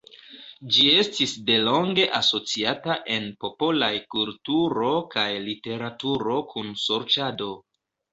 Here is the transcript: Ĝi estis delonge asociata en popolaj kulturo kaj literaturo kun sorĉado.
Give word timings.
Ĝi 0.75 0.85
estis 0.99 1.33
delonge 1.49 2.07
asociata 2.19 2.95
en 3.15 3.27
popolaj 3.45 3.89
kulturo 4.15 4.89
kaj 5.17 5.27
literaturo 5.49 6.39
kun 6.55 6.73
sorĉado. 6.87 7.51